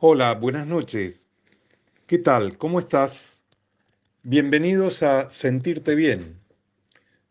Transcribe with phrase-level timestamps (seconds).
[0.00, 1.26] Hola, buenas noches.
[2.06, 2.56] ¿Qué tal?
[2.56, 3.42] ¿Cómo estás?
[4.22, 6.38] Bienvenidos a Sentirte Bien.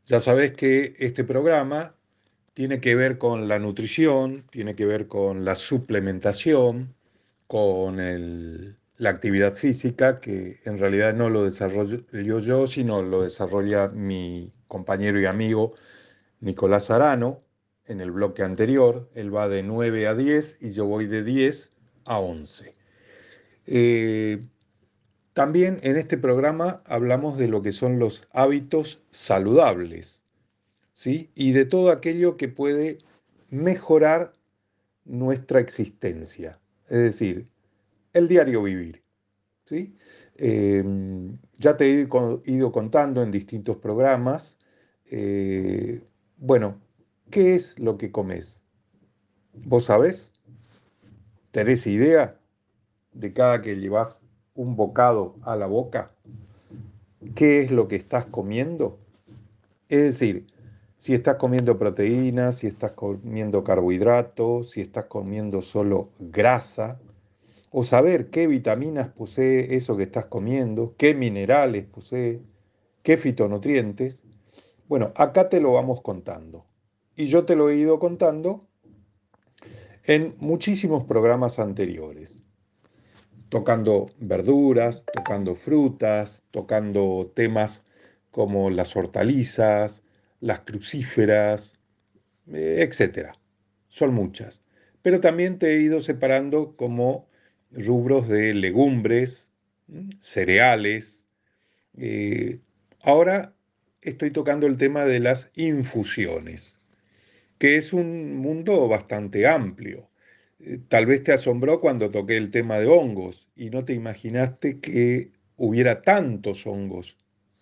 [0.06, 1.96] Ya sabes que este programa
[2.54, 6.94] tiene que ver con la nutrición, tiene que ver con la suplementación,
[7.48, 7.96] con
[8.98, 15.22] la actividad física, que en realidad no lo desarrollo yo, sino lo desarrolla mi compañero
[15.22, 15.74] y amigo
[16.42, 17.46] Nicolás Arano
[17.86, 19.10] en el bloque anterior.
[19.16, 21.77] Él va de 9 a 10 y yo voy de 10
[22.08, 22.74] a 11.
[23.68, 24.42] Eh,
[25.34, 30.24] también en este programa hablamos de lo que son los hábitos saludables,
[30.94, 31.30] ¿sí?
[31.36, 32.98] Y de todo aquello que puede
[33.50, 34.34] mejorar
[35.06, 37.48] nuestra existencia, es decir,
[38.14, 39.04] el diario vivir,
[39.66, 39.96] ¿sí?
[40.38, 42.08] Em, ya te he
[42.46, 44.60] ido contando en distintos programas,
[45.06, 46.02] eh,
[46.38, 46.80] bueno,
[47.32, 48.64] ¿qué es lo que comes?
[49.54, 50.34] ¿Vos sabés?
[51.58, 52.40] ¿Tenés idea
[53.14, 54.22] de cada que llevas
[54.54, 56.12] un bocado a la boca?
[57.34, 59.00] ¿Qué es lo que estás comiendo?
[59.90, 60.46] Es decir,
[61.00, 67.00] si estás comiendo proteínas, si estás comiendo carbohidratos, si estás comiendo solo grasa,
[67.72, 72.40] o saber qué vitaminas posee eso que estás comiendo, qué minerales posee,
[73.02, 74.26] qué fitonutrientes.
[74.88, 76.68] Bueno, acá te lo vamos contando.
[77.16, 78.67] Y yo te lo he ido contando
[80.08, 82.42] en muchísimos programas anteriores,
[83.50, 87.84] tocando verduras, tocando frutas, tocando temas
[88.32, 90.04] como las hortalizas,
[90.40, 91.78] las crucíferas,
[92.54, 93.34] eh, etc.
[93.90, 94.62] Son muchas.
[95.02, 97.28] Pero también te he ido separando como
[97.72, 99.52] rubros de legumbres,
[100.22, 101.26] cereales.
[101.98, 102.62] Eh,
[103.02, 103.54] ahora
[104.02, 106.77] estoy tocando el tema de las infusiones
[107.58, 110.10] que es un mundo bastante amplio.
[110.60, 114.80] Eh, tal vez te asombró cuando toqué el tema de hongos y no te imaginaste
[114.80, 117.18] que hubiera tantos hongos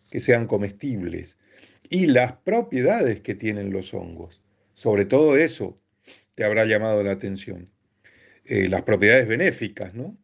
[0.09, 1.37] que sean comestibles
[1.89, 4.41] y las propiedades que tienen los hongos.
[4.73, 5.79] Sobre todo eso
[6.35, 7.69] te habrá llamado la atención.
[8.45, 10.17] Eh, las propiedades benéficas, ¿no?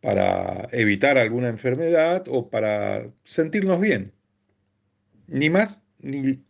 [0.00, 4.12] Para evitar alguna enfermedad o para sentirnos bien.
[5.26, 6.42] Ni más ni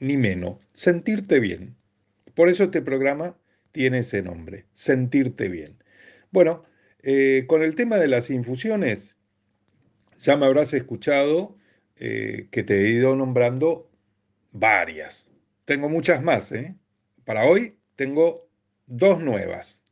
[0.00, 1.76] ni menos, sentirte bien.
[2.34, 3.36] Por eso este programa
[3.72, 5.82] tiene ese nombre, sentirte bien.
[6.30, 6.64] Bueno,
[7.02, 9.14] eh, con el tema de las infusiones,
[10.18, 11.56] ya me habrás escuchado
[11.96, 13.90] eh, que te he ido nombrando
[14.52, 15.30] varias.
[15.64, 16.74] Tengo muchas más, ¿eh?
[17.24, 18.48] Para hoy tengo
[18.86, 19.84] dos nuevas.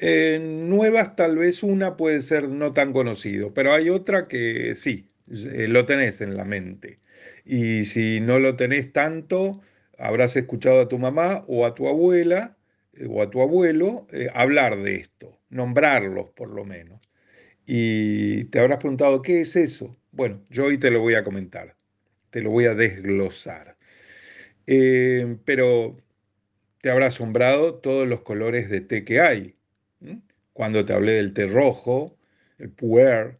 [0.00, 5.86] nuevas tal vez una puede ser no tan conocido, pero hay otra que sí, lo
[5.86, 7.01] tenés en la mente.
[7.44, 9.60] Y si no lo tenés tanto,
[9.98, 12.56] habrás escuchado a tu mamá o a tu abuela
[12.94, 17.00] eh, o a tu abuelo eh, hablar de esto, nombrarlos por lo menos.
[17.66, 19.96] Y te habrás preguntado, ¿qué es eso?
[20.12, 21.76] Bueno, yo hoy te lo voy a comentar,
[22.30, 23.76] te lo voy a desglosar.
[24.66, 25.96] Eh, pero
[26.82, 29.56] te habrá asombrado todos los colores de té que hay.
[30.52, 32.16] Cuando te hablé del té rojo,
[32.58, 33.38] el puer,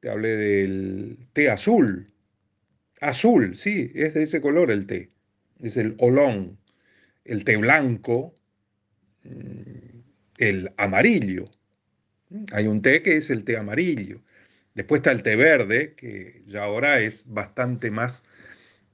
[0.00, 2.13] te hablé del té azul,
[3.04, 5.10] Azul, sí, es de ese color el té.
[5.62, 6.58] Es el olón.
[7.24, 8.34] El té blanco,
[9.24, 9.98] mm,
[10.38, 11.44] el amarillo.
[12.52, 14.20] Hay un té que es el té amarillo.
[14.74, 18.24] Después está el té verde, que ya ahora es bastante más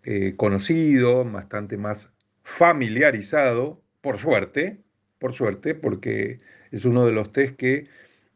[0.05, 2.11] eh, conocido, bastante más
[2.43, 4.81] familiarizado, por suerte,
[5.19, 6.41] por suerte, porque
[6.71, 7.87] es uno de los tés que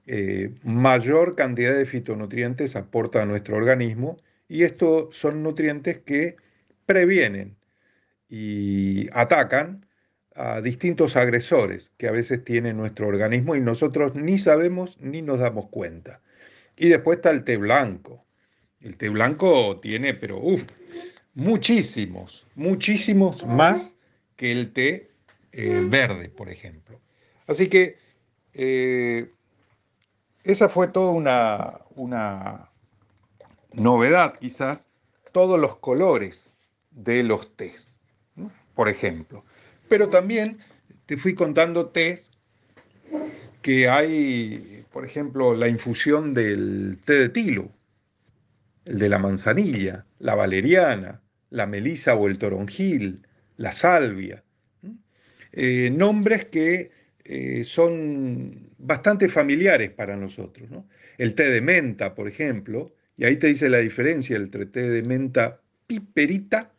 [0.07, 4.17] eh, mayor cantidad de fitonutrientes aporta a nuestro organismo
[4.49, 6.37] y estos son nutrientes que
[6.87, 7.57] previenen
[8.29, 9.87] y atacan
[10.35, 15.39] a distintos agresores que a veces tiene nuestro organismo y nosotros ni sabemos ni nos
[15.41, 16.21] damos cuenta.
[16.77, 18.25] Y después está el té blanco.
[18.81, 20.65] El té blanco tiene, pero uff,
[21.35, 23.95] muchísimos, muchísimos más
[24.37, 25.11] que el té
[25.53, 27.01] eh, verde, por ejemplo.
[27.47, 27.97] Así que
[28.53, 29.31] eh,
[30.43, 32.71] esa fue toda una, una
[33.77, 34.87] novedad quizás,
[35.33, 36.53] todos los colores
[36.91, 37.97] de los tés,
[38.75, 39.45] por ejemplo.
[39.89, 40.59] Pero también
[41.07, 42.25] te fui contando tés
[43.63, 47.71] que hay, por ejemplo, la infusión del té de tilo,
[48.85, 53.27] el de la manzanilla, la valeriana, la melisa o el toronjil,
[53.57, 54.45] la salvia.
[55.53, 56.91] Eh, nombres que
[57.25, 60.69] eh, son bastante familiares para nosotros.
[61.17, 65.03] El té de menta, por ejemplo, y ahí te dice la diferencia entre té de
[65.03, 66.73] menta piperita,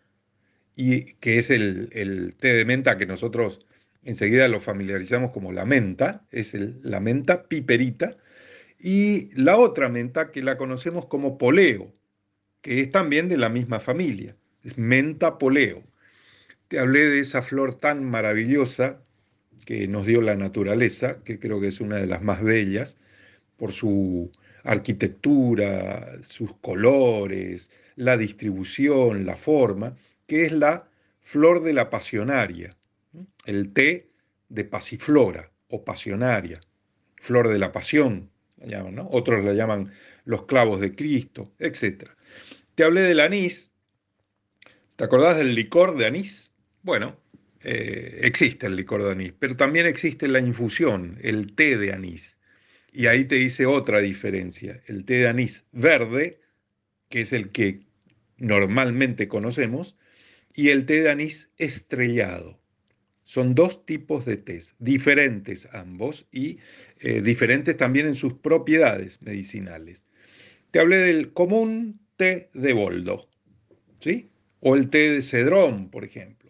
[0.76, 3.66] y, que es el, té de menta que nosotros
[4.04, 8.18] enseguida lo familiarizamos como la menta, es la menta piperita,
[8.80, 11.94] y la otra menta que la conocemos como poleo,
[12.62, 15.84] que es también de la misma familia, es menta poleo.
[16.68, 19.02] Te hablé de esa flor tan maravillosa
[19.66, 22.98] que nos dio la naturaleza, que creo que es una de las más bellas,
[23.58, 24.32] por su
[24.66, 29.96] arquitectura, sus colores, la distribución, la forma,
[30.28, 30.88] que es la
[31.22, 32.72] flor de la pasionaria,
[33.46, 34.10] el té
[34.50, 36.60] de pasiflora o pasionaria,
[37.16, 38.30] flor de la pasión,
[39.10, 39.92] otros la llaman
[40.26, 42.10] los clavos de Cristo, etc.
[42.76, 43.72] Te hablé del anís,
[44.96, 46.52] ¿te acordás del licor de anís?
[46.82, 47.18] Bueno,
[47.62, 52.35] eh, existe el licor de anís, pero también existe la infusión, el té de anís.
[52.96, 54.82] Y ahí te dice otra diferencia.
[54.88, 56.40] El té de anís verde,
[57.10, 57.82] que es el que
[58.38, 59.98] normalmente conocemos,
[60.54, 62.58] y el té de anís estrellado.
[63.26, 66.60] Son dos tipos de tés, diferentes ambos y
[67.02, 70.06] eh, diferentes también en sus propiedades medicinales.
[70.72, 73.28] Te hablé del común té de boldo,
[74.00, 74.30] ¿sí?
[74.62, 76.50] O el té de cedrón, por ejemplo.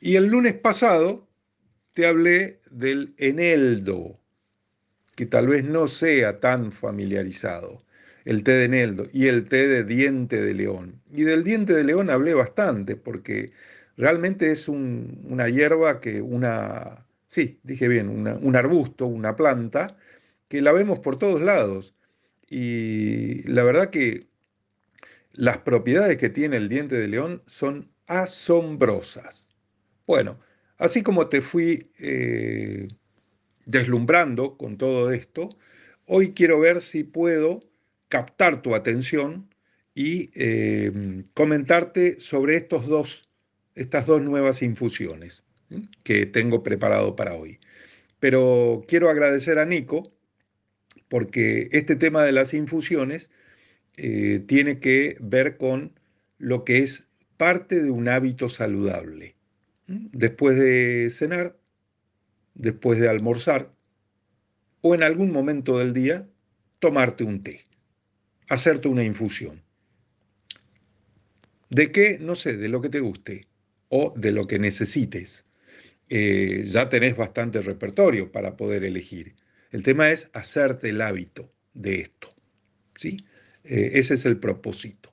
[0.00, 1.28] Y el lunes pasado
[1.92, 4.18] te hablé del eneldo,
[5.18, 7.82] que tal vez no sea tan familiarizado,
[8.24, 11.02] el té de eneldo y el té de diente de león.
[11.12, 13.50] Y del diente de león hablé bastante porque
[13.96, 19.96] realmente es una hierba que una, sí, dije bien, un arbusto, una planta,
[20.46, 21.96] que la vemos por todos lados.
[22.48, 24.28] Y la verdad que
[25.32, 29.50] las propiedades que tiene el diente de león son asombrosas.
[30.06, 30.38] Bueno,
[30.76, 32.86] así como te fui eh,
[33.68, 35.50] deslumbrando con todo esto,
[36.06, 37.62] hoy quiero ver si puedo
[38.08, 39.46] captar tu atención
[39.94, 43.28] y eh, comentarte sobre estos dos,
[43.74, 45.44] estas dos nuevas infusiones
[46.02, 47.58] que tengo preparado para hoy.
[48.20, 50.12] Pero quiero agradecer a Nico
[51.08, 53.30] porque este tema de las infusiones
[53.98, 55.92] eh, tiene que ver con
[56.38, 57.06] lo que es
[57.36, 59.34] parte de un hábito saludable
[59.86, 61.57] después de cenar,
[62.58, 63.72] después de almorzar
[64.82, 66.28] o en algún momento del día,
[66.78, 67.64] tomarte un té,
[68.48, 69.62] hacerte una infusión.
[71.70, 72.18] ¿De qué?
[72.20, 73.48] No sé, de lo que te guste
[73.88, 75.46] o de lo que necesites.
[76.08, 79.34] Eh, ya tenés bastante repertorio para poder elegir.
[79.70, 82.28] El tema es hacerte el hábito de esto.
[82.96, 83.18] ¿sí?
[83.64, 85.12] Eh, ese es el propósito.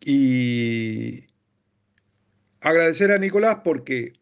[0.00, 1.26] Y
[2.60, 4.14] agradecer a Nicolás porque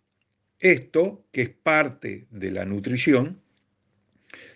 [0.60, 3.40] esto, que es parte de la nutrición,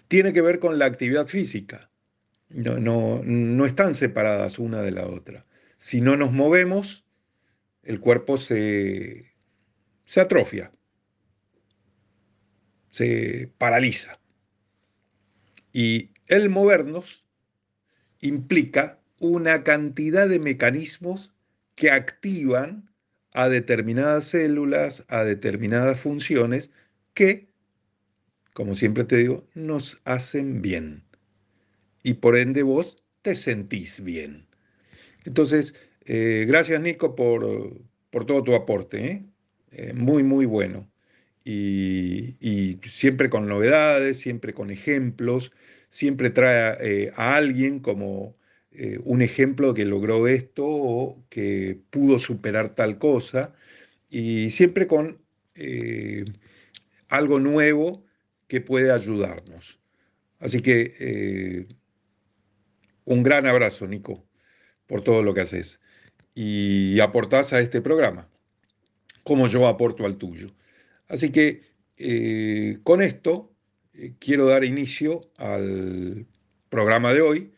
[0.08, 1.90] tiene que ver con la actividad física.
[2.48, 5.44] No, no, no están separadas una de la otra.
[5.76, 7.04] Si no nos movemos,
[7.82, 9.34] el cuerpo se,
[10.04, 10.70] se atrofia,
[12.90, 14.20] se paraliza.
[15.72, 17.24] Y el movernos
[18.20, 21.32] implica una cantidad de mecanismos
[21.74, 22.93] que activan
[23.34, 26.70] a determinadas células, a determinadas funciones
[27.14, 27.48] que,
[28.54, 31.04] como siempre te digo, nos hacen bien.
[32.02, 34.46] Y por ende vos te sentís bien.
[35.24, 35.74] Entonces,
[36.06, 37.82] eh, gracias Nico por,
[38.26, 39.04] todo tu aporte.
[39.04, 39.24] ¿eh?
[39.72, 40.88] Eh, muy, muy bueno.
[41.44, 45.52] Y, siempre con novedades, siempre con ejemplos,
[45.88, 48.36] siempre trae a alguien como
[48.76, 53.54] eh, un ejemplo que logró esto o que pudo superar tal cosa,
[54.10, 55.22] y siempre con
[55.54, 56.24] eh,
[57.08, 58.04] algo nuevo
[58.48, 59.78] que puede ayudarnos.
[60.40, 61.68] Así que eh,
[63.04, 64.26] un gran abrazo, Nico,
[64.88, 65.80] por todo lo que haces
[66.34, 68.28] y aportás a este programa,
[69.22, 70.52] como yo aporto al tuyo.
[71.06, 71.62] Así que
[72.82, 73.54] con esto
[74.18, 76.26] quiero dar inicio al
[76.70, 77.53] programa de hoy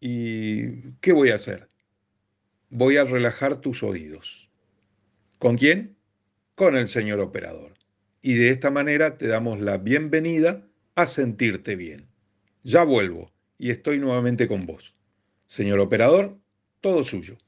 [0.00, 1.68] ¿Y qué voy a hacer?
[2.70, 4.50] Voy a relajar tus oídos.
[5.38, 5.96] ¿Con quién?
[6.54, 7.74] Con el señor operador.
[8.22, 12.08] Y de esta manera te damos la bienvenida a sentirte bien.
[12.62, 14.94] Ya vuelvo y estoy nuevamente con vos.
[15.46, 16.36] Señor operador,
[16.80, 17.38] todo suyo.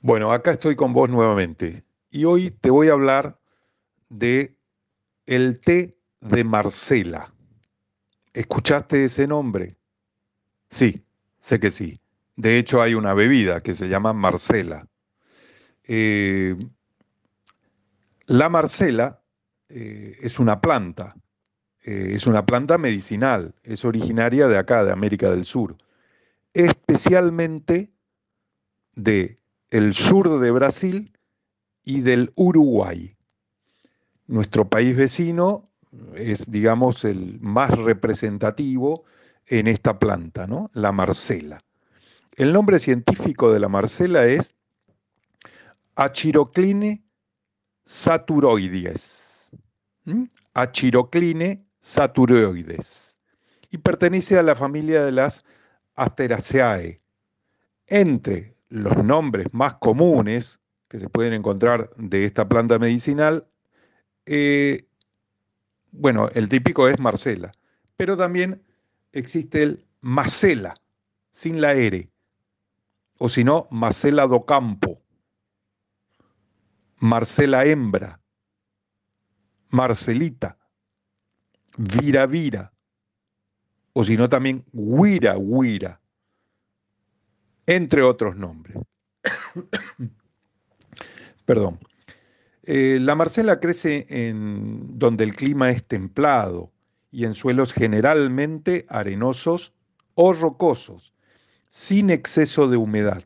[0.00, 3.38] Bueno, acá estoy con vos nuevamente y hoy te voy a hablar
[4.10, 4.54] de
[5.26, 7.33] el té de Marcela.
[8.34, 9.76] ¿Escuchaste ese nombre?
[10.68, 11.04] Sí,
[11.38, 12.00] sé que sí.
[12.34, 14.88] De hecho, hay una bebida que se llama Marcela.
[15.84, 16.56] Eh,
[18.26, 19.22] la Marcela
[19.68, 21.14] eh, es una planta,
[21.84, 25.76] eh, es una planta medicinal, es originaria de acá, de América del Sur,
[26.54, 27.92] especialmente
[28.96, 29.38] de
[29.70, 31.12] el sur de Brasil
[31.84, 33.16] y del Uruguay.
[34.26, 35.70] nuestro país vecino
[36.16, 39.04] es, digamos, el más representativo
[39.46, 40.70] en esta planta, ¿no?
[40.74, 41.62] La marcela.
[42.36, 44.54] El nombre científico de la marcela es
[45.96, 47.04] Achirocline
[47.84, 49.50] saturoides.
[50.54, 53.18] Achirocline saturoides.
[53.70, 55.44] Y pertenece a la familia de las
[55.94, 57.00] Asteraceae.
[57.86, 60.58] Entre los nombres más comunes
[60.88, 63.46] que se pueden encontrar de esta planta medicinal,
[64.26, 64.86] eh,
[65.94, 67.52] bueno, el típico es Marcela,
[67.96, 68.62] pero también
[69.12, 70.74] existe el Macela,
[71.30, 72.10] sin la R,
[73.18, 75.00] o si no, Marcela do Campo,
[76.98, 78.20] Marcela Hembra,
[79.70, 80.58] Marcelita,
[81.76, 82.72] Vira Vira,
[83.92, 86.00] o si no también Huira Huira,
[87.66, 88.76] entre otros nombres.
[91.46, 91.78] Perdón.
[92.66, 96.72] Eh, la marcela crece en donde el clima es templado
[97.10, 99.74] y en suelos generalmente arenosos
[100.14, 101.12] o rocosos,
[101.68, 103.24] sin exceso de humedad,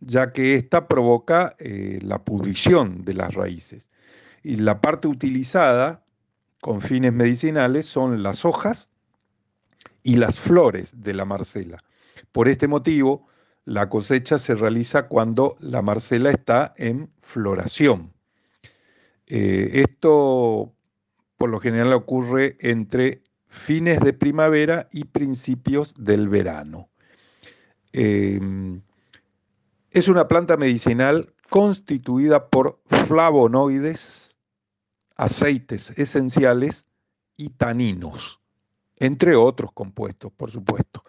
[0.00, 3.90] ya que ésta provoca eh, la pudrición de las raíces.
[4.42, 6.02] Y la parte utilizada
[6.62, 8.90] con fines medicinales son las hojas
[10.02, 11.84] y las flores de la marcela.
[12.32, 13.26] Por este motivo,
[13.66, 18.15] la cosecha se realiza cuando la marcela está en floración.
[19.26, 20.72] Eh, esto
[21.36, 26.88] por lo general ocurre entre fines de primavera y principios del verano.
[27.92, 28.82] Em,
[29.90, 34.38] es una planta medicinal constituida por flavonoides,
[35.16, 36.86] aceites esenciales
[37.36, 38.40] y taninos,
[38.96, 41.04] entre otros compuestos, por supuesto.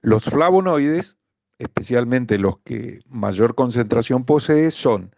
[0.00, 1.18] Los flavonoides
[1.58, 5.14] especialmente los que mayor concentración posee, son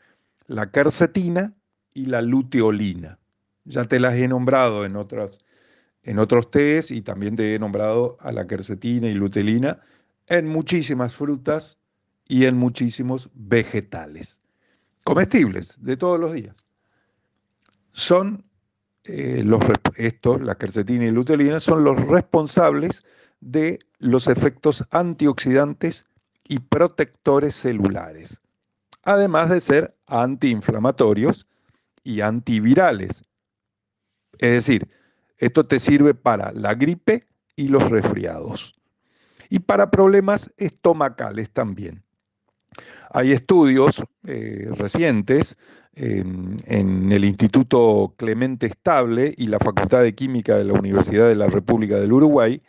[0.46, 1.54] la quercetina
[1.96, 3.18] y la luteolina.
[3.64, 5.40] Ya te las he nombrado en, otras,
[6.02, 9.80] en otros tés y también te he nombrado a la quercetina y luteolina
[10.26, 11.78] en muchísimas frutas
[12.28, 14.42] y en muchísimos vegetales,
[15.04, 16.54] comestibles de todos los días.
[17.90, 18.44] Son
[19.04, 19.62] eh, los,
[20.42, 23.04] la quercetina y luteolina, son los responsables
[23.40, 26.04] de los efectos antioxidantes
[26.46, 28.42] y protectores celulares,
[29.02, 31.46] además de ser antiinflamatorios
[32.06, 33.24] y antivirales.
[34.38, 34.88] Es decir,
[35.38, 38.80] esto te sirve para la gripe y los resfriados.
[39.50, 42.02] Y para problemas estomacales también.
[43.10, 45.56] Hay estudios eh, recientes
[45.98, 51.46] en el Instituto Clemente Estable y la Facultad de Química de la Universidad de la
[51.46, 52.60] República del Uruguay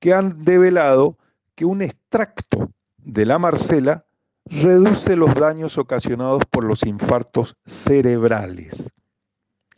[0.00, 1.16] que han develado
[1.54, 4.05] que un extracto de la Marcela
[4.46, 8.92] reduce los daños ocasionados por los infartos cerebrales.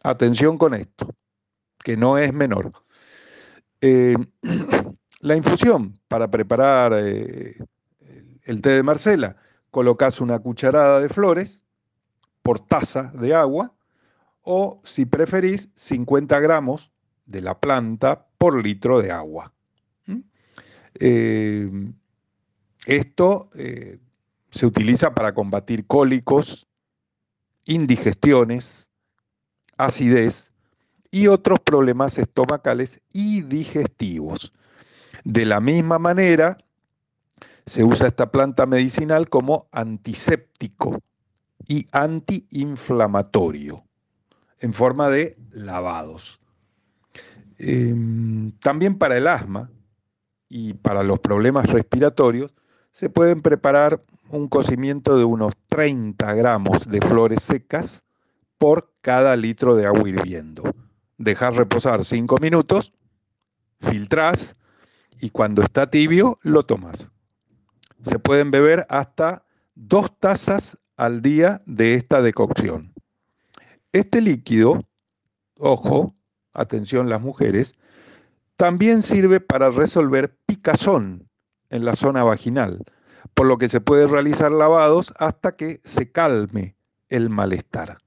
[0.02, 1.14] Atención con esto,
[1.82, 2.72] que no es menor.
[3.80, 4.16] Eh,
[5.20, 7.56] la infusión para preparar eh,
[8.44, 9.36] el té de Marcela,
[9.70, 11.62] colocas una cucharada de flores
[12.42, 13.74] por taza de agua
[14.42, 16.90] o, si preferís, 50 gramos
[17.26, 19.52] de la planta por litro de agua.
[20.06, 20.20] ¿Mm?
[20.94, 21.70] Eh,
[22.86, 23.50] esto
[24.50, 26.66] se utiliza para combatir cólicos,
[27.64, 28.88] indigestiones,
[29.76, 30.52] acidez
[31.10, 34.52] y otros problemas estomacales y digestivos.
[35.24, 36.56] De la misma manera,
[37.66, 40.98] se usa esta planta medicinal como antiséptico
[41.66, 43.84] y antiinflamatorio
[44.60, 46.40] en forma de lavados.
[47.58, 49.70] Em, también para el asma
[50.48, 52.54] y para los problemas respiratorios
[52.92, 58.02] se pueden preparar un cocimiento de unos 30 gramos de flores secas
[58.58, 60.62] por cada litro de agua hirviendo.
[61.16, 62.92] Dejar reposar 5 minutos,
[63.80, 64.56] filtrás
[65.20, 67.10] y cuando está tibio lo tomas.
[68.02, 72.92] Se pueden beber hasta dos tazas al día de esta decocción.
[73.92, 74.84] Este líquido,
[75.56, 76.14] ojo,
[76.52, 77.74] atención las mujeres,
[78.56, 81.27] también sirve para resolver picazón
[81.70, 82.84] en la zona vaginal,
[83.34, 86.76] por lo que se puede realizar lavados hasta que se calme
[87.08, 87.98] el malestar.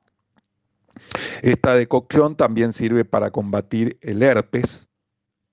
[1.42, 4.90] Esta decocción también sirve para combatir el herpes,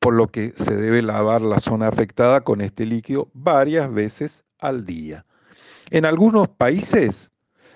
[0.00, 4.84] por lo que se debe lavar la zona afectada con este líquido varias veces al
[4.84, 5.24] día.
[5.90, 7.30] En algunos países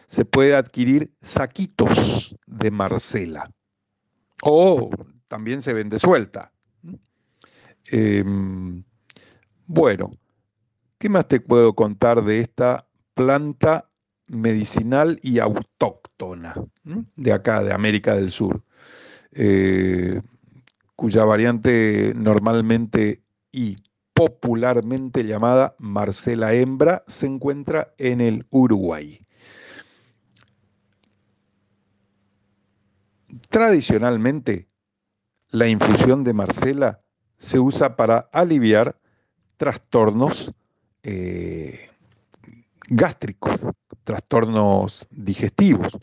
[0.07, 3.51] se puede adquirir saquitos de marcela
[4.43, 4.91] o
[5.29, 6.53] también se vende suelta.
[7.87, 8.85] Em,
[9.67, 10.13] bueno,
[11.03, 13.91] ¿Qué más te puedo contar de esta planta
[14.29, 16.55] medicinal y autóctona
[17.17, 18.63] de acá, de América del Sur,
[19.33, 20.23] eh,
[20.95, 23.79] cuya variante normalmente y
[24.15, 29.27] popularmente llamada Marcela hembra se encuentra en el Uruguay.
[33.49, 34.69] Tradicionalmente,
[35.51, 37.01] la infusión de Marcela
[37.39, 39.01] se usa para aliviar
[39.57, 40.55] trastornos
[41.03, 41.89] eh,
[42.89, 43.59] gástricos,
[44.05, 45.99] trastornos digestivos,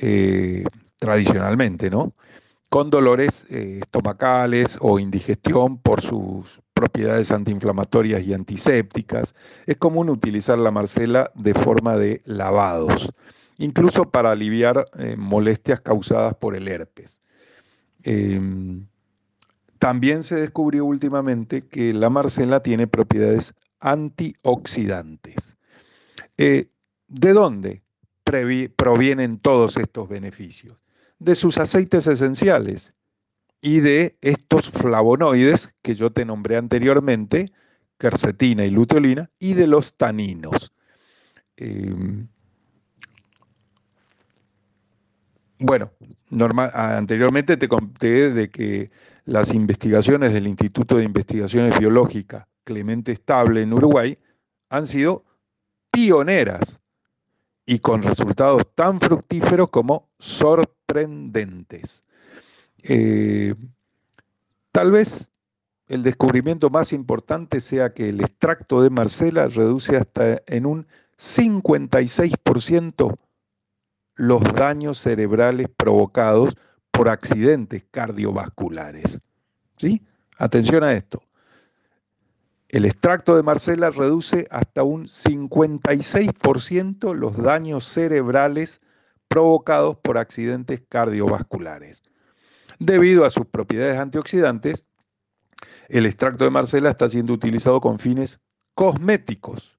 [0.00, 0.64] eh,
[0.98, 2.14] tradicionalmente, ¿no?
[2.68, 9.34] Con dolores eh, estomacales o indigestión por sus propiedades antiinflamatorias y antisépticas.
[9.66, 13.12] Es común utilizar la marcela de forma de lavados,
[13.56, 17.20] incluso para aliviar molestias causadas por el herpes.
[18.04, 18.86] Em,
[19.78, 25.56] también se descubrió últimamente que la marcela tiene propiedades antioxidantes.
[26.36, 26.68] Eh,
[27.08, 27.82] ¿De dónde
[28.76, 30.76] provienen todos estos beneficios?
[31.18, 32.92] De sus aceites esenciales
[33.60, 37.52] y de estos flavonoides que yo te nombré anteriormente,
[37.98, 40.72] quercetina y luteolina, y de los taninos.
[41.56, 42.28] Em,
[45.58, 45.90] bueno,
[46.72, 48.90] anteriormente te conté de que
[49.24, 54.18] las investigaciones del Instituto de Investigaciones Biológicas Clemente Estable en Uruguay
[54.68, 55.24] han sido
[55.90, 56.78] pioneras
[57.64, 62.04] y con resultados tan fructíferos como sorprendentes.
[62.82, 63.54] Eh,
[64.70, 65.30] tal vez
[65.86, 73.16] el descubrimiento más importante sea que el extracto de Marcela reduce hasta en un 56%
[74.16, 76.54] los daños cerebrales provocados
[76.90, 79.22] por accidentes cardiovasculares.
[79.78, 80.02] ¿Sí?
[80.36, 81.22] Atención a esto.
[82.68, 88.82] El extracto de Marcela reduce hasta un 56% los daños cerebrales
[89.28, 92.02] provocados por accidentes cardiovasculares.
[92.78, 94.86] Debido a sus propiedades antioxidantes,
[95.88, 98.38] el extracto de Marcela está siendo utilizado con fines
[98.74, 99.78] cosméticos.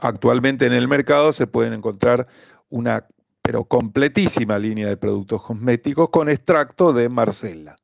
[0.00, 2.26] Actualmente en el mercado se pueden encontrar
[2.70, 3.06] una
[3.42, 7.76] pero completísima línea de productos cosméticos con extracto de Marcela,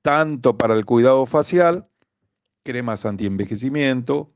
[0.00, 1.88] tanto para el cuidado facial,
[2.68, 4.30] cremas antienvejecimiento,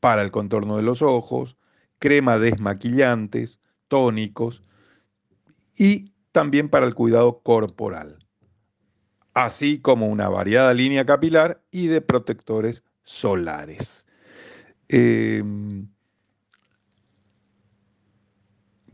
[0.00, 1.58] para el contorno de los ojos,
[1.98, 4.62] crema desmaquillantes, tónicos
[5.76, 8.26] y también para el cuidado corporal,
[9.34, 14.06] así como una variada línea capilar y de protectores solares.
[14.88, 15.86] Em,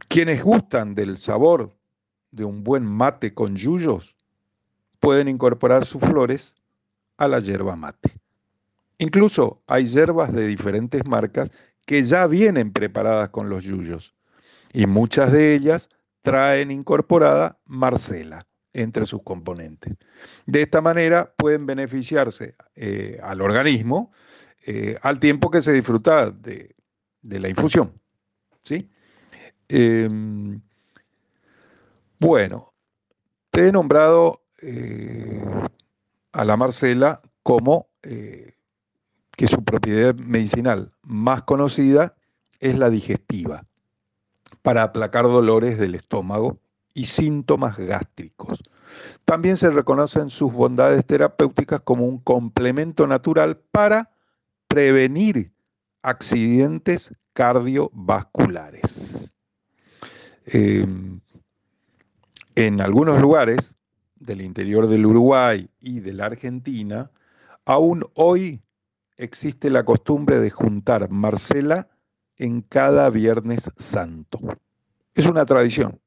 [0.08, 1.76] Quienes gustan del sabor
[2.32, 4.16] de un buen mate con yuyos
[4.98, 6.56] pueden incorporar sus flores
[7.18, 8.20] a la yerba mate.
[9.00, 11.50] Incluso hay yerbas de diferentes marcas
[11.86, 14.14] que ya vienen preparadas con los yuyos
[14.74, 15.88] y muchas de ellas
[16.20, 19.96] traen incorporada marcela entre sus componentes.
[20.44, 24.12] De esta manera pueden beneficiarse eh, al organismo
[24.66, 26.74] eh, al tiempo que se disfruta de,
[27.22, 27.98] la infusión.
[28.64, 28.90] ¿sí?
[29.66, 30.60] Em,
[32.18, 32.74] bueno,
[33.50, 35.42] te he nombrado eh,
[36.32, 37.88] a la Marcela como
[39.40, 42.14] que su propiedad medicinal más conocida
[42.58, 43.64] es la digestiva,
[44.60, 46.60] para aplacar dolores del estómago
[46.92, 48.62] y síntomas gástricos.
[49.24, 54.10] También se reconocen sus bondades terapéuticas como un complemento natural para
[54.68, 55.50] prevenir
[56.02, 59.32] accidentes cardiovasculares.
[60.44, 61.18] Em,
[62.56, 63.74] en algunos lugares
[64.16, 67.10] del interior del Uruguay y de la Argentina,
[67.64, 68.60] aún hoy
[69.20, 71.88] existe la costumbre de juntar Marcela
[72.36, 74.40] en cada Viernes Santo.
[75.14, 76.00] Es una tradición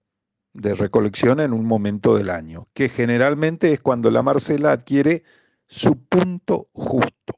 [0.53, 5.23] de recolección en un momento del año, que generalmente es cuando la Marcela adquiere
[5.67, 7.37] su punto justo,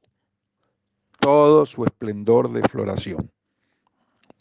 [1.19, 3.31] todo su esplendor de floración.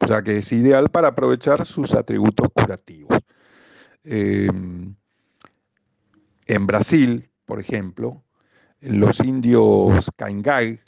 [0.01, 3.19] O sea que es ideal para aprovechar sus atributos curativos.
[4.05, 4.95] Em,
[6.47, 8.23] en Brasil, por ejemplo,
[8.81, 10.81] los indios Caingay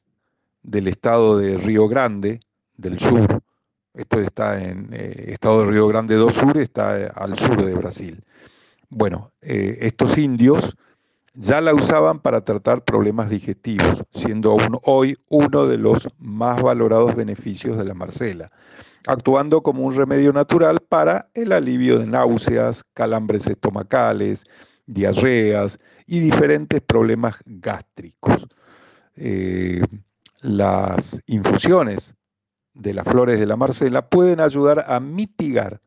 [0.66, 2.40] del estado de Río Grande
[2.76, 3.40] del sur,
[3.94, 7.72] esto está en eh, estado de Río Grande do Sur, está eh, al sur de
[7.72, 8.22] Brasil.
[8.90, 10.76] Bueno, eh, estos indios
[11.34, 17.14] ya la usaban para tratar problemas digestivos, siendo aún hoy uno de los más valorados
[17.14, 18.50] beneficios de la marcela,
[19.06, 24.44] actuando como un remedio natural para el alivio de náuseas, calambres estomacales,
[24.86, 28.46] diarreas y diferentes problemas gástricos.
[29.16, 29.82] Eh,
[30.46, 32.14] las infusiones
[32.74, 35.80] de las flores de la Marcela pueden ayudar a mitigar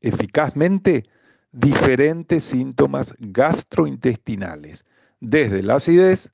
[0.00, 1.04] eficazmente
[1.52, 4.86] diferentes síntomas gastrointestinales,
[5.20, 6.32] desde la acidez,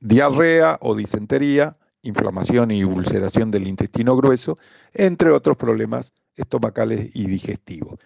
[0.00, 4.58] diarrea o disentería, inflamación y ulceración del intestino grueso,
[4.92, 7.98] entre otros problemas estomacales y digestivos.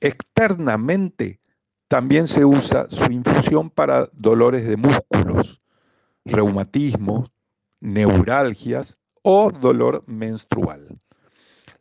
[0.00, 1.40] Externamente
[1.88, 5.60] también se usa su infusión para dolores de músculos,
[6.24, 7.24] reumatismo,
[7.84, 10.98] neuralgias o dolor menstrual.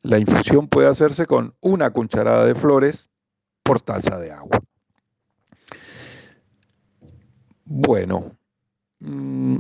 [0.02, 3.10] La infusión puede hacerse con una cucharada de flores
[3.64, 4.60] por taza de agua.
[7.64, 8.38] Bueno,
[9.00, 9.58] mm,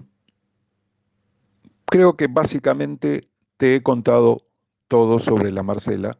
[1.85, 4.45] creo que básicamente te he contado
[4.89, 6.19] todo sobre la Marcela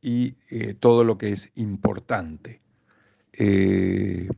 [0.00, 2.62] y eh, todo lo que es importante.
[3.34, 4.28] Eh,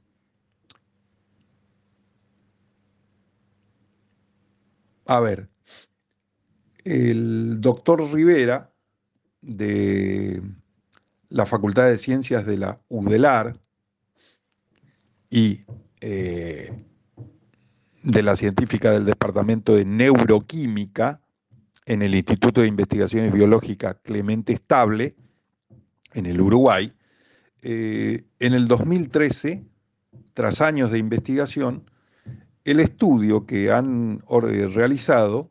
[5.06, 5.48] a ver,
[6.84, 8.72] el doctor Rivera
[9.40, 10.42] de
[11.28, 13.58] la Facultad de Ciencias de la UDELAR
[15.30, 15.64] y
[16.00, 16.72] eh,
[18.02, 21.20] de la científica del Departamento de Neuroquímica
[21.86, 25.16] en el Instituto de Investigaciones Biológicas Clemente Estable,
[26.12, 26.92] en el Uruguay,
[27.62, 29.64] eh, en el 2013,
[30.32, 31.90] tras años de investigación,
[32.64, 34.22] el estudio que han
[34.74, 35.50] realizado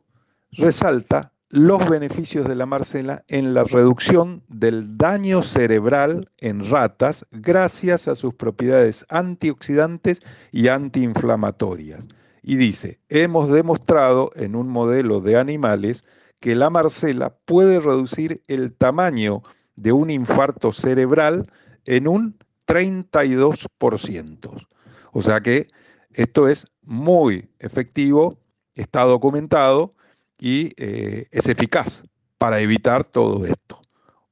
[0.52, 8.08] resalta los beneficios de la marcela en la reducción del daño cerebral en ratas gracias
[8.08, 12.08] a sus propiedades antioxidantes y antiinflamatorias.
[12.42, 16.04] Y dice, hemos demostrado en un modelo de animales
[16.40, 19.42] que la marcela puede reducir el tamaño
[19.76, 21.46] de un infarto cerebral
[21.84, 24.66] en un 32%.
[25.12, 25.68] O sea que
[26.12, 28.38] esto es muy efectivo,
[28.74, 29.94] está documentado
[30.38, 32.02] y eh, es eficaz
[32.38, 33.80] para evitar todo esto.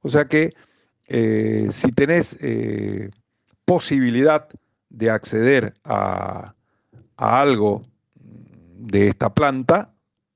[0.01, 0.53] O sea que
[1.07, 3.09] eh, si tenés eh,
[3.65, 4.47] posibilidad
[4.89, 6.53] de acceder a,
[7.17, 7.85] a, algo
[8.15, 9.93] de esta planta,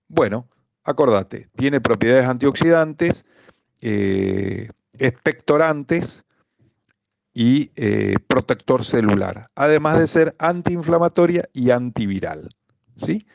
[0.07, 0.47] bueno,
[0.83, 3.25] acordate, tiene propiedades antioxidantes,
[3.79, 6.25] expectorantes
[7.39, 7.69] y
[8.27, 12.49] protector celular, además de ser antiinflamatoria y antiviral.
[12.95, 13.27] ¿sí?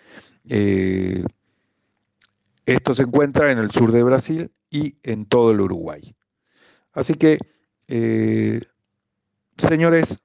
[2.66, 6.14] Esto se encuentra en el sur de Brasil y en todo el Uruguay.
[6.92, 7.38] Así que,
[7.88, 8.60] eh,
[9.56, 10.20] señores,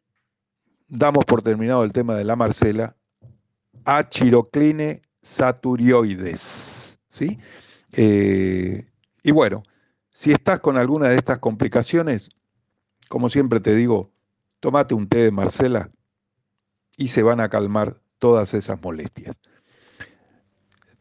[0.88, 2.96] damos por terminado el tema de la Marcela.
[3.86, 7.00] Achirocline saturioides.
[7.10, 7.40] ¿sí?
[7.94, 8.86] Eh,
[9.24, 9.64] y bueno,
[10.14, 12.30] si estás con alguna de estas complicaciones,
[13.08, 14.12] como siempre te digo,
[14.60, 15.92] tomate un té de Marcela
[16.98, 19.40] y se van a calmar todas esas molestias.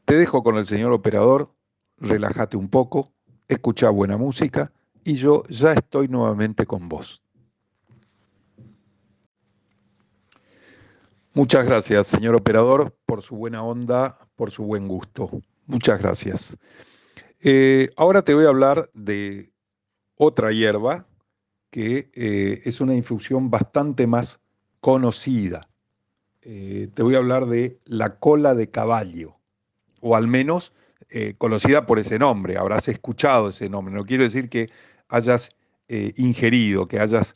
[0.04, 1.52] Te dejo con el señor operador,
[1.98, 3.12] relájate un poco,
[3.48, 4.72] escucha buena música
[5.04, 7.22] y yo ya estoy nuevamente con vos.
[11.32, 15.30] Muchas gracias, señor operador, por su buena onda, por su buen gusto.
[15.66, 16.56] Muchas gracias.
[17.40, 19.52] Eh, ahora te voy a hablar de
[20.16, 21.06] otra hierba
[21.70, 24.40] que eh, es una infusión bastante más
[24.80, 25.68] conocida.
[26.42, 29.36] Eh, te voy a hablar de la cola de caballo
[30.00, 30.72] o al menos
[31.08, 33.94] eh, conocida por ese nombre, habrás escuchado ese nombre.
[33.94, 34.70] No quiero decir que
[35.08, 35.50] hayas
[35.88, 37.34] ingerido, que hayas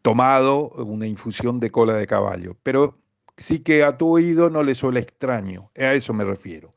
[0.00, 2.96] tomado una infusión de cola de caballo, pero
[3.36, 6.74] sí que a tu oído no le suele extraño, a eso me refiero.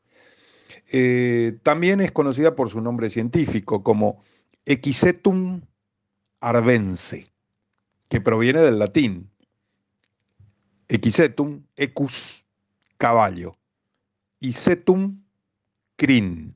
[1.62, 4.22] También es conocida por su nombre científico como
[4.66, 5.62] Equisetum
[6.42, 7.32] arvense,
[8.08, 9.30] que proviene del latín.
[10.88, 12.44] Equisetum, ecus,
[12.98, 13.56] caballo,
[14.38, 15.22] y Setum
[15.96, 16.54] crin,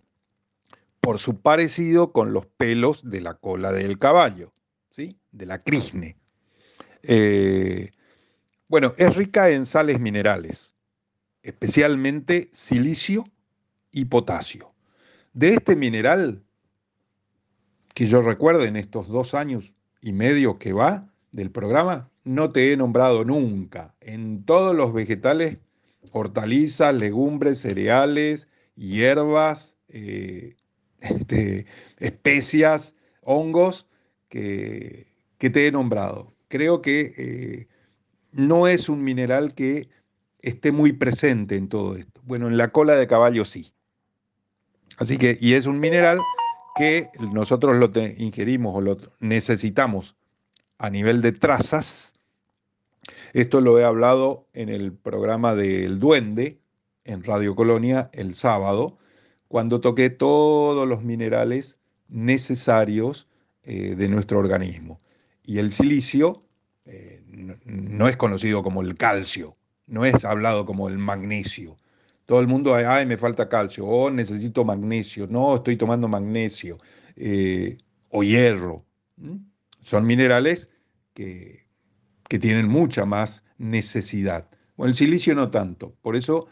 [1.00, 4.52] por su parecido con los pelos de la cola del caballo,
[4.90, 5.18] ¿sí?
[5.30, 6.16] de la crisne.
[7.02, 7.92] Eh,
[8.68, 10.74] bueno, es rica en sales minerales,
[11.42, 13.24] especialmente silicio
[13.92, 14.74] y potasio.
[15.32, 16.42] De este mineral,
[17.94, 19.75] que yo recuerdo en estos dos años
[20.06, 23.92] y medio que va del programa, no te he nombrado nunca.
[24.00, 25.60] En todos los vegetales
[26.12, 30.54] hortalizas, legumbres, cereales, hierbas, eh,
[31.00, 31.66] este,
[31.98, 33.88] especias, hongos
[34.28, 35.08] que,
[35.40, 36.32] te he nombrado.
[36.46, 37.68] Creo que eh,
[38.30, 39.88] no es un mineral que
[40.38, 42.20] esté muy presente en todo esto.
[42.22, 43.72] Bueno, en la cola de caballo sí.
[44.98, 46.20] Así que, y es un mineral
[46.76, 50.16] que nosotros lo ingerimos o lo necesitamos
[50.78, 52.16] a nivel de trazas
[53.32, 56.58] esto lo he hablado en el programa del Duende,
[57.04, 58.98] en Radio Colonia, el sábado,
[59.48, 63.28] cuando toqué todos los minerales necesarios
[63.62, 65.00] eh, de nuestro organismo.
[65.44, 66.42] Y el silicio
[66.84, 67.22] eh,
[67.64, 71.76] no, es conocido como el calcio, no es hablado como el magnesio.
[72.26, 76.78] Todo el mundo, ay, me falta calcio, o necesito magnesio, no, estoy tomando magnesio,
[77.14, 77.78] eh,
[78.10, 78.84] o hierro.
[79.80, 80.70] Son minerales
[81.14, 81.66] que,
[82.28, 84.48] que, tienen mucha más necesidad.
[84.76, 86.48] Bueno, el silicio no tanto, por eso,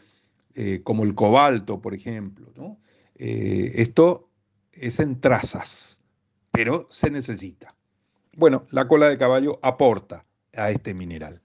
[0.85, 2.79] como el cobalto, por ejemplo, ¿no?
[3.17, 4.31] esto
[4.73, 6.01] es en trazas,
[6.53, 7.75] pero se necesita.
[8.37, 10.25] Bueno, la cola de caballo aporta
[10.57, 11.41] a este mineral.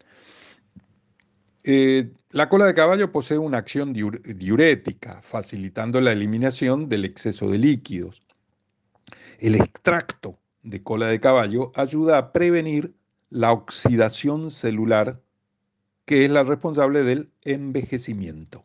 [1.63, 7.57] Eh, la cola de caballo posee una acción diurética, facilitando la eliminación del exceso de
[7.57, 8.23] líquidos.
[9.39, 12.93] El extracto de cola de caballo ayuda a prevenir
[13.29, 15.21] la oxidación celular,
[16.05, 18.63] que es la responsable del envejecimiento.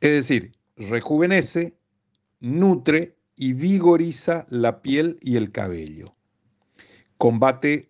[0.00, 1.76] Es decir, rejuvenece,
[2.40, 6.14] nutre y vigoriza la piel y el cabello.
[7.16, 7.87] Combate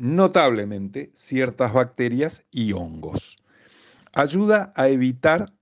[0.00, 3.36] notablemente ciertas bacterias y hongos.
[4.14, 5.52] Ayuda a evitar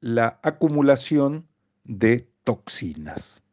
[0.00, 1.46] la acumulación
[1.84, 3.44] de toxinas.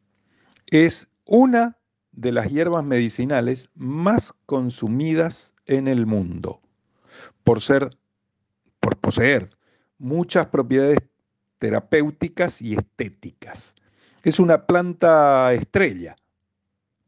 [0.66, 1.76] Es una
[2.12, 6.62] de las hierbas medicinales más consumidas en el mundo
[7.44, 7.90] por ser
[8.80, 9.50] por poseer
[9.98, 11.00] muchas propiedades
[11.58, 13.74] terapéuticas y estéticas.
[14.22, 16.16] Es una planta estrella,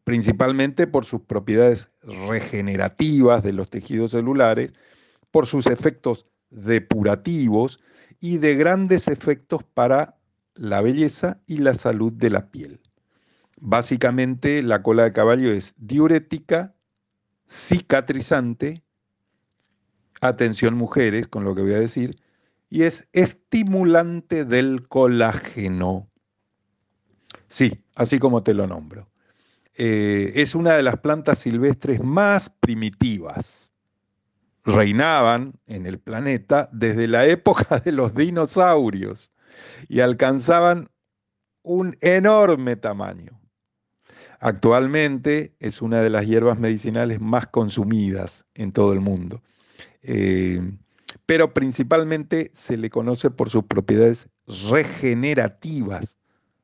[0.05, 4.73] principalmente por sus propiedades regenerativas de los tejidos celulares,
[5.31, 7.81] por sus efectos depurativos
[8.21, 10.19] y de grandes efectos para
[10.55, 12.81] la belleza y la salud de la piel.
[13.61, 16.75] Básicamente la cola de caballo es diurética,
[17.49, 18.83] cicatrizante,
[20.21, 22.19] atención mujeres con lo que voy a decir,
[22.69, 26.09] y es estimulante del colágeno.
[27.49, 29.12] Sí, así como te lo nombro.
[29.77, 33.73] Eh, es una de las plantas silvestres más primitivas.
[34.65, 39.33] Reinaban en el planeta desde la época de los dinosaurios
[39.89, 40.89] y alcanzaban
[41.63, 43.41] un enorme tamaño.
[44.41, 49.41] Actualmente es una de las hierbas medicinales más consumidas en todo el mundo,
[50.03, 50.61] eh,
[51.27, 54.29] pero principalmente se le conoce por sus propiedades
[54.71, 56.19] regenerativas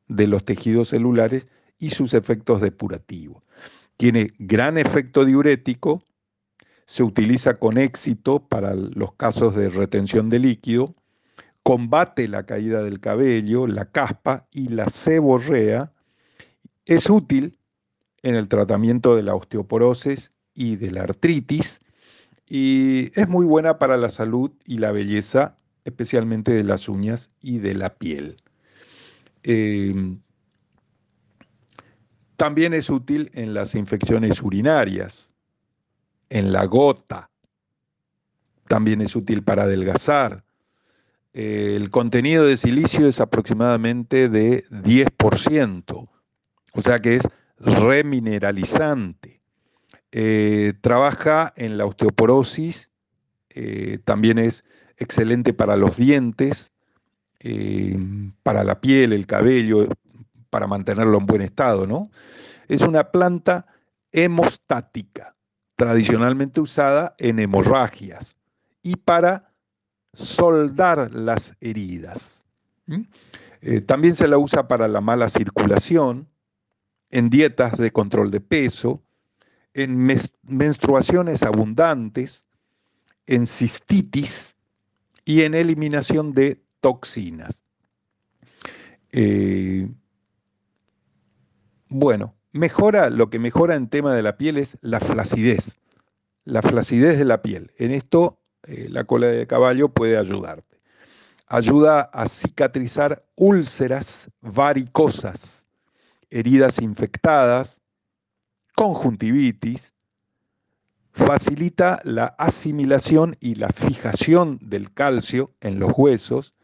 [0.09, 1.47] de los tejidos celulares
[1.79, 3.43] y sus efectos depurativos.
[3.97, 6.03] Tiene gran efecto diurético,
[6.87, 10.95] se utiliza con éxito para los casos de retención de líquido,
[11.63, 15.93] combate la caída del cabello, la caspa y la seborrea,
[16.87, 17.59] es útil
[18.23, 21.83] en el tratamiento de la osteoporosis y de la artritis
[22.49, 27.59] y es muy buena para la salud y la belleza, especialmente de las uñas y
[27.59, 28.37] de la piel.
[29.43, 30.21] Em,
[32.39, 35.35] también es útil en las infecciones urinarias,
[36.31, 37.31] en la gota.
[38.69, 40.45] También es útil para adelgazar.
[41.35, 46.09] el contenido de silicio es aproximadamente de 10%,
[46.73, 47.23] o sea que es
[47.59, 49.41] remineralizante.
[50.13, 52.93] Eh, trabaja en la osteoporosis,
[53.51, 54.65] eh, también es
[54.97, 56.73] excelente para los dientes,
[57.41, 57.97] eh,
[58.43, 59.89] para la piel, el cabello,
[60.51, 62.11] para mantenerlo en buen estado, ¿no?
[62.69, 63.67] Es una planta
[64.13, 65.35] hemostática,
[65.77, 68.37] tradicionalmente usada en hemorragias
[68.83, 69.53] y para
[70.13, 72.45] soldar las heridas.
[73.61, 76.29] Eh, también se la usa para la mala circulación,
[77.11, 79.03] en dietas de control de peso,
[79.75, 79.97] en
[80.43, 82.47] menstruaciones abundantes,
[83.27, 84.57] en cistitis
[85.25, 87.65] y en eliminación de toxinas.
[89.13, 89.89] Eh,
[91.89, 95.79] bueno, mejora, lo que mejora en tema de la piel es la flacidez,
[96.45, 97.73] la flacidez de la piel.
[97.79, 100.81] En esto eh, la cola de caballo puede ayudarte.
[101.47, 105.67] Ayuda a cicatrizar úlceras varicosas,
[106.31, 107.81] heridas infectadas,
[108.77, 109.95] conjuntivitis,
[111.13, 116.55] facilita la asimilación y la fijación del calcio en los huesos,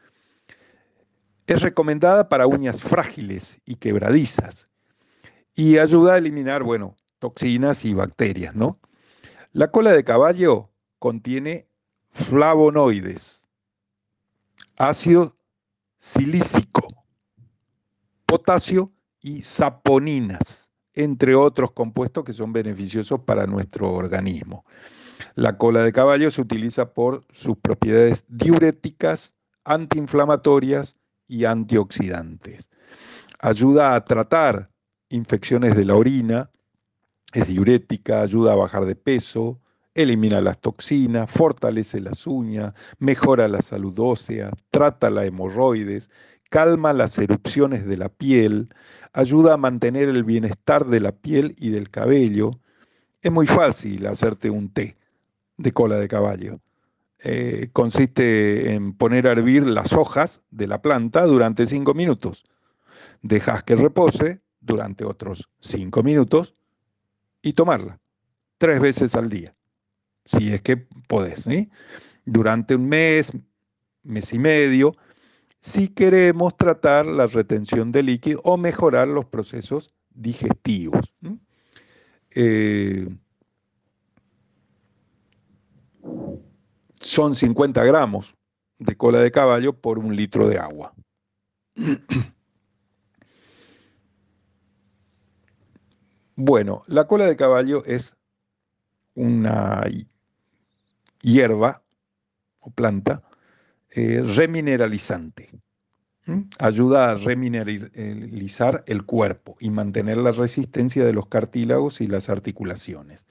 [1.47, 4.69] es recomendada para uñas frágiles y quebradizas
[5.55, 8.81] y ayuda a eliminar, bueno, toxinas y bacterias, ¿no?
[9.53, 11.69] La cola de caballo contiene
[12.11, 13.47] flavonoides,
[14.77, 15.37] ácido
[15.99, 16.89] silícico,
[18.27, 24.65] potasio y saponinas, entre otros compuestos que son beneficiosos para nuestro organismo.
[25.35, 32.71] La cola de caballo se utiliza por sus propiedades diuréticas, antiinflamatorias y antioxidantes.
[33.41, 34.71] ayuda a tratar
[35.15, 36.51] infecciones de la orina,
[37.33, 39.61] es diurética, ayuda a bajar de peso,
[39.95, 46.11] elimina las toxinas, fortalece las uñas, mejora la salud ósea, trata la hemorroides,
[46.51, 48.69] calma las erupciones de la piel,
[49.13, 52.61] ayuda a mantener el bienestar de la piel y del cabello.
[53.23, 54.97] Es muy fácil hacerte un té
[55.57, 56.61] de cola de caballo.
[57.23, 62.45] Eh, consiste en poner a hervir las hojas de la planta durante cinco minutos.
[63.23, 66.55] Dejas que repose durante otros cinco minutos
[67.43, 68.01] y tomarla
[68.59, 69.55] tres veces al día,
[70.25, 71.47] si es que podés,
[72.25, 73.31] durante un mes,
[74.03, 74.97] mes y medio,
[75.61, 81.13] si queremos tratar la retención de líquido o mejorar los procesos digestivos.
[82.31, 83.09] Eh,
[87.01, 88.35] son 50 gramos
[88.79, 90.95] de cola de caballo por un litro de agua.
[96.37, 98.17] Bueno, la cola de caballo es
[99.15, 99.85] una
[101.21, 101.83] hierba
[102.61, 103.23] o planta
[103.91, 105.51] eh, remineralizante.
[106.59, 113.27] Ayuda a remineralizar el cuerpo y mantener la resistencia de los cartílagos y las articulaciones.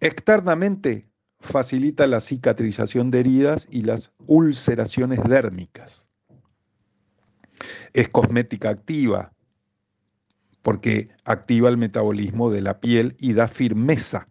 [0.00, 6.10] Externamente facilita la cicatrización de heridas y las ulceraciones dérmicas.
[7.92, 9.32] Es cosmética activa,
[10.66, 14.26] porque activa el metabolismo de la piel y da firmeza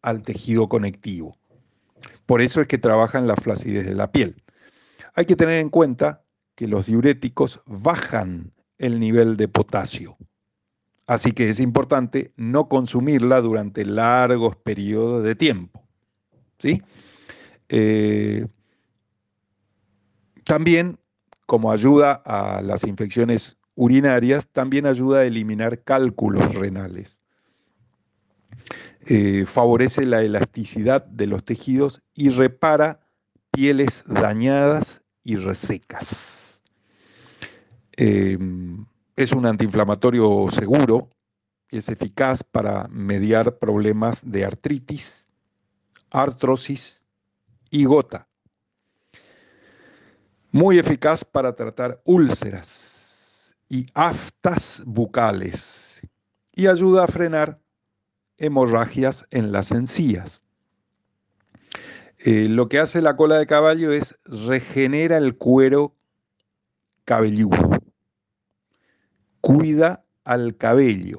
[0.00, 1.36] al tejido conectivo.
[2.24, 4.42] Por eso es que trabaja en la flacidez de la piel.
[5.14, 10.16] Hay que tener en cuenta que los diuréticos bajan el nivel de potasio.
[11.06, 15.86] Así que es importante no consumirla durante largos periodos de tiempo.
[16.60, 16.80] ¿sí?
[17.68, 18.46] Eh,
[20.44, 20.98] también,
[21.44, 27.22] como ayuda a las infecciones urinarias también ayuda a eliminar cálculos renales.
[29.06, 33.00] Eh, favorece la elasticidad de los tejidos y repara
[33.50, 36.62] pieles dañadas y resecas.
[37.92, 41.10] Em, es un antiinflamatorio seguro
[41.78, 45.28] es eficaz para mediar problemas de artritis,
[46.10, 47.02] artrosis
[47.70, 48.28] y gota.
[50.52, 53.03] Muy eficaz para tratar úlceras
[53.74, 56.00] y aftas bucales
[56.54, 57.60] y ayuda a frenar
[58.38, 60.44] hemorragias en las encías.
[62.18, 65.96] Eh, lo que hace la cola de caballo es regenera el cuero
[67.04, 67.82] cabelludo,
[69.40, 71.16] cuida al cabello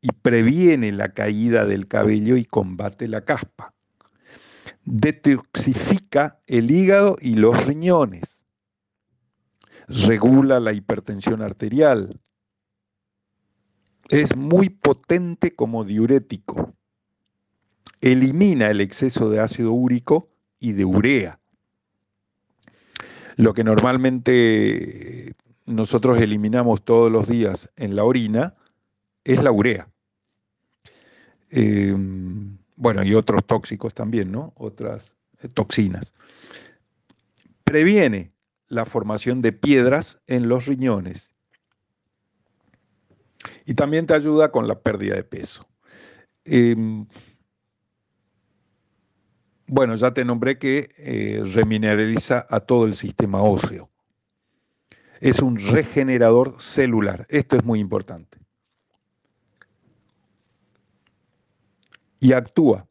[0.00, 3.74] y previene la caída del cabello y combate la caspa.
[4.84, 8.39] Detoxifica el hígado y los riñones
[9.90, 12.20] regula la hipertensión arterial,
[14.08, 16.74] es muy potente como diurético,
[18.00, 21.40] elimina el exceso de ácido úrico y de urea.
[23.36, 25.34] Lo que normalmente
[25.66, 28.54] nosotros eliminamos todos los días en la orina
[29.24, 29.88] es la urea.
[31.50, 34.52] Em, bueno, y otros tóxicos también, ¿no?
[34.56, 36.14] Otras eh, toxinas.
[37.64, 38.32] Previene
[38.70, 41.34] la formación de piedras en los riñones.
[43.66, 45.68] Y también te ayuda con la pérdida de peso.
[46.44, 47.06] Em,
[49.66, 53.90] bueno, ya te nombré que eh, remineraliza a todo el sistema óseo.
[55.20, 57.26] Es un regenerador celular.
[57.28, 58.38] Esto es muy importante.
[62.20, 62.88] Y actúa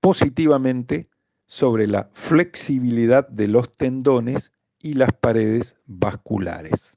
[0.00, 1.10] positivamente
[1.44, 4.52] sobre la flexibilidad de los tendones
[4.88, 6.96] y las paredes vasculares.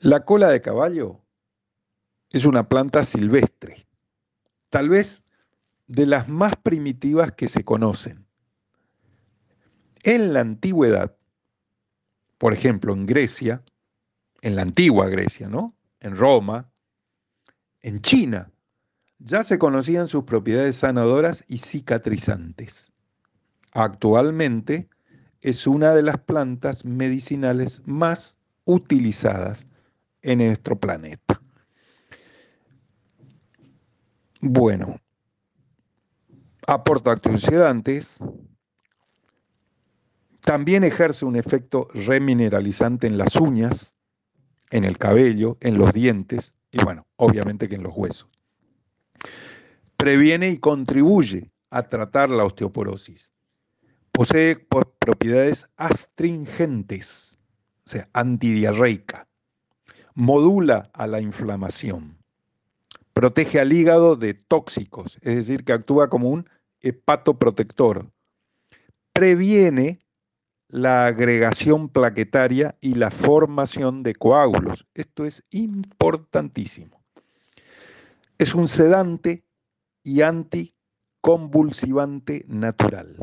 [0.00, 1.22] La cola de caballo
[2.30, 3.86] es una planta silvestre,
[4.68, 5.22] tal vez
[5.86, 8.26] de las más primitivas que se conocen.
[10.02, 11.16] En la antigüedad,
[12.36, 13.62] por ejemplo, en Grecia,
[14.42, 15.74] en la antigua Grecia, ¿no?
[16.00, 16.70] En Roma,
[17.80, 18.50] en China,
[19.18, 22.92] ya se conocían sus propiedades sanadoras y cicatrizantes.
[23.72, 24.90] Actualmente
[25.46, 29.64] es una de las plantas medicinales más utilizadas
[30.22, 31.40] en nuestro planeta.
[34.40, 35.00] Bueno,
[36.66, 38.18] aporta antioxidantes,
[40.40, 43.94] también ejerce un efecto remineralizante en las uñas,
[44.70, 48.28] en el cabello, en los dientes y bueno, obviamente que en los huesos.
[49.96, 53.30] Previene y contribuye a tratar la osteoporosis.
[54.16, 54.56] Posee
[54.98, 57.38] propiedades astringentes,
[57.84, 59.28] o sea, antidiarreica,
[60.14, 62.16] modula a la inflamación,
[63.12, 66.48] protege al hígado de tóxicos, es decir, que actúa como un
[66.80, 68.10] hepatoprotector,
[69.12, 70.00] previene
[70.68, 74.86] la agregación plaquetaria y la formación de coágulos.
[74.94, 77.02] Esto es importantísimo.
[78.38, 79.44] Es un sedante
[80.02, 83.18] y anticonvulsivante natural.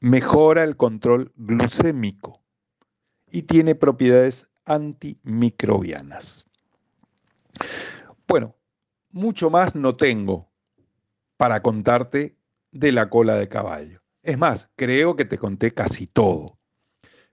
[0.00, 2.42] Mejora el control glucémico
[3.30, 6.46] y tiene propiedades antimicrobianas.
[8.26, 8.56] Bueno,
[9.10, 10.50] mucho más no tengo
[11.36, 12.36] para contarte
[12.72, 14.00] de la cola de caballo.
[14.22, 16.58] Es más, creo que te conté casi todo.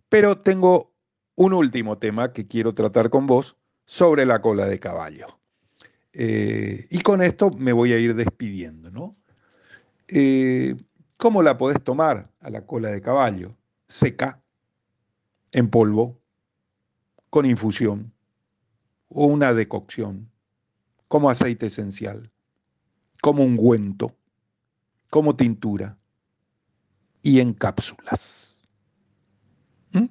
[0.10, 0.94] Pero tengo
[1.36, 5.40] un último tema que quiero tratar con vos sobre la cola de caballo.
[6.14, 9.16] Eh, y con esto me voy a ir despidiendo, ¿no?
[10.08, 10.76] Eh,
[11.22, 13.56] ¿Cómo la podés tomar a la cola de caballo?
[13.88, 14.42] Seca,
[15.52, 16.20] en polvo,
[17.30, 18.12] con infusión
[19.08, 20.32] o una decocción,
[21.08, 22.32] como aceite esencial,
[23.22, 24.16] como ungüento,
[25.12, 25.96] como tintura
[27.22, 28.68] y en cápsulas.
[29.92, 30.08] ¿Mm?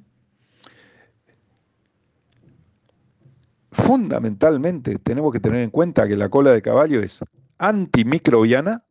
[3.73, 7.19] Fundamentalmente tenemos que tener en cuenta que la cola de caballo es
[7.59, 8.85] antimicrobiana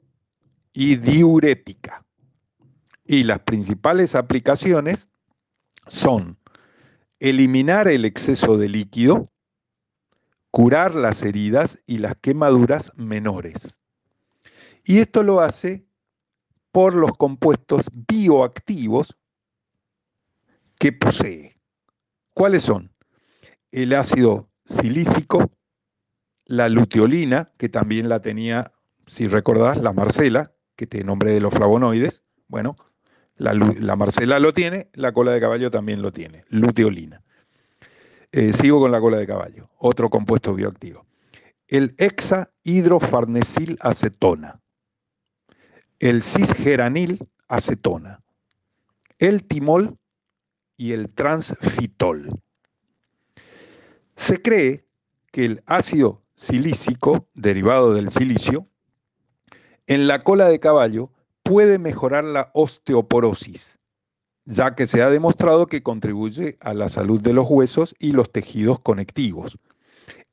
[0.74, 2.06] y diurética.
[3.12, 5.10] Y las principales aplicaciones
[5.88, 6.38] son
[7.20, 9.32] eliminar el exceso de líquido,
[10.52, 13.80] curar las heridas y las quemaduras menores.
[14.84, 15.88] Y esto lo hace
[16.72, 19.18] por los compuestos bioactivos
[20.78, 21.58] que posee.
[22.36, 22.94] ¿Cuáles son?
[23.72, 25.52] El ácido silícico,
[26.46, 28.72] la luteolina, que también la tenía,
[29.08, 32.24] si recordás, la Marcela, que te nombre de los flavonoides.
[32.48, 32.76] Bueno,
[33.40, 37.24] la, Marcela lo tiene, la cola de caballo también lo tiene, luteolina.
[38.32, 41.06] Eh, sigo con la cola de caballo, otro compuesto bioactivo.
[41.68, 44.60] El hexahidrofarnesil acetona
[46.00, 48.24] el cisgeranil acetona,
[49.18, 49.98] el timol
[50.78, 52.42] y el transfitol.
[54.16, 54.86] Se cree
[55.32, 58.68] que el ácido silícico, derivado del silicio,
[59.88, 61.12] en la cola de caballo
[61.50, 63.80] puede mejorar la osteoporosis,
[64.46, 68.32] ya que se ha demostrado que contribuye a la salud de los huesos y los
[68.32, 69.58] tejidos conectivos.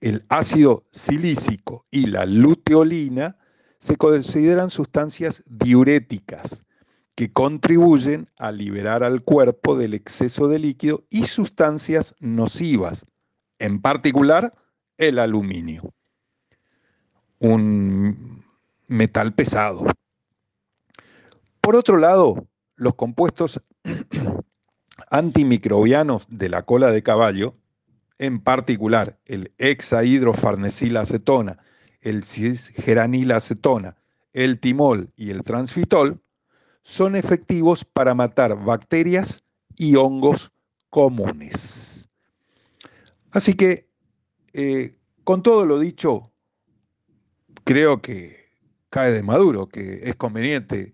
[0.03, 3.39] El ácido silícico y la luteolina
[3.79, 6.67] se consideran sustancias diuréticas
[7.15, 13.07] que contribuyen a liberar al cuerpo del exceso de líquido y sustancias nocivas,
[13.59, 14.53] en particular
[14.99, 15.95] el aluminio,
[17.39, 18.45] un
[18.87, 19.87] metal pesado.
[21.67, 22.47] Por otro lado,
[22.77, 23.61] los compuestos
[25.11, 27.57] antimicrobianos de la cola de caballo,
[28.19, 31.59] en particular el hexahidrofarnesilacetona
[32.03, 33.97] el cisgeranilacetona,
[34.33, 36.23] el timol y el transfitol,
[36.85, 39.43] son efectivos para matar bacterias
[39.77, 40.53] y hongos
[40.89, 42.09] comunes.
[43.33, 43.89] Así que,
[44.53, 44.95] eh,
[45.25, 46.31] con todo lo dicho,
[47.65, 48.37] creo que
[48.89, 50.93] cae de maduro, que es conveniente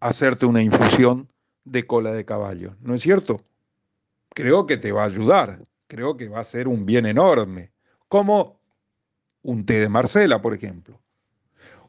[0.00, 1.28] hacerte una infusión
[1.64, 3.42] de cola de caballo, ¿no es cierto?
[4.30, 7.72] Creo que te va a ayudar, creo que va a ser un bien enorme.
[8.08, 8.60] Como
[9.42, 11.00] un té de Marcela, por ejemplo.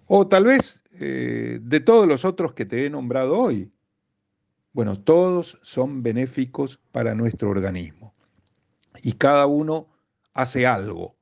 [0.08, 3.72] O tal vez eh, de todos los otros que te he nombrado hoy.
[4.74, 8.14] Bueno, todos son benéficos para nuestro organismo.
[9.02, 9.88] Y cada uno
[10.34, 11.16] hace algo,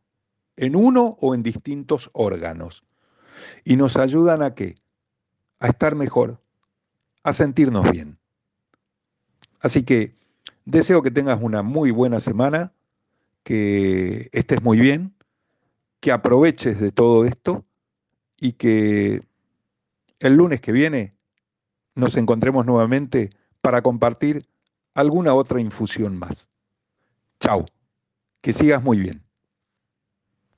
[0.56, 2.84] en uno o en distintos órganos.
[3.64, 4.76] Y nos ayudan a qué?
[5.60, 6.42] A estar mejor,
[7.24, 8.18] a sentirnos bien.
[9.62, 10.16] Así que
[10.66, 12.74] deseo que tengas una muy buena semana,
[13.44, 15.14] que estés muy bien
[16.00, 17.66] que aproveches de todo esto
[18.40, 19.22] y que
[20.20, 21.16] el lunes que viene
[21.96, 23.30] nos encontremos nuevamente
[23.62, 24.48] para compartir
[24.94, 26.50] alguna otra infusión más.
[27.40, 27.66] Chao,
[28.42, 29.24] que sigas muy bien.